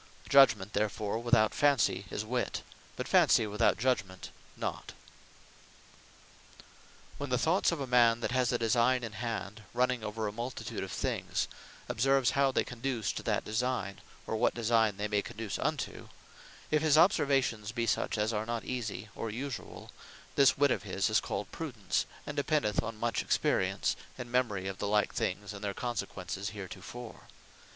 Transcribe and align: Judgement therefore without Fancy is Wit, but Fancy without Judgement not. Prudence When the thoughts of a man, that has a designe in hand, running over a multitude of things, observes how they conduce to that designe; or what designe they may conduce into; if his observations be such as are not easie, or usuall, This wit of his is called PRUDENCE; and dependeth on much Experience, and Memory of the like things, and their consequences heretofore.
Judgement 0.27 0.73
therefore 0.73 1.19
without 1.19 1.53
Fancy 1.53 2.07
is 2.09 2.25
Wit, 2.25 2.63
but 2.95 3.07
Fancy 3.07 3.45
without 3.45 3.77
Judgement 3.77 4.31
not. 4.57 4.87
Prudence 4.87 4.95
When 7.19 7.29
the 7.29 7.37
thoughts 7.37 7.71
of 7.71 7.79
a 7.79 7.85
man, 7.85 8.21
that 8.21 8.31
has 8.31 8.51
a 8.51 8.57
designe 8.57 9.03
in 9.03 9.11
hand, 9.13 9.61
running 9.75 10.03
over 10.03 10.25
a 10.27 10.31
multitude 10.31 10.81
of 10.83 10.91
things, 10.91 11.47
observes 11.87 12.31
how 12.31 12.51
they 12.51 12.63
conduce 12.63 13.11
to 13.11 13.21
that 13.21 13.45
designe; 13.45 14.01
or 14.25 14.35
what 14.35 14.55
designe 14.55 14.97
they 14.97 15.07
may 15.07 15.21
conduce 15.21 15.59
into; 15.59 16.09
if 16.71 16.81
his 16.81 16.97
observations 16.97 17.71
be 17.71 17.85
such 17.85 18.17
as 18.17 18.33
are 18.33 18.47
not 18.47 18.65
easie, 18.65 19.09
or 19.15 19.29
usuall, 19.29 19.91
This 20.33 20.57
wit 20.57 20.71
of 20.71 20.81
his 20.81 21.11
is 21.11 21.19
called 21.19 21.51
PRUDENCE; 21.51 22.07
and 22.25 22.35
dependeth 22.35 22.81
on 22.81 22.97
much 22.99 23.21
Experience, 23.21 23.95
and 24.17 24.31
Memory 24.31 24.67
of 24.67 24.79
the 24.79 24.87
like 24.87 25.13
things, 25.13 25.53
and 25.53 25.63
their 25.63 25.75
consequences 25.75 26.49
heretofore. 26.49 27.27